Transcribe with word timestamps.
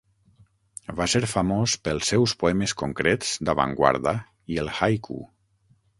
Va 1.01 1.05
ser 1.13 1.19
famós 1.33 1.75
pels 1.89 2.09
seus 2.13 2.35
poemes 2.45 2.75
concrets 2.83 3.35
d'avantguarda 3.51 4.15
i 4.55 4.59
el 4.63 4.77
"haiku". 4.79 5.21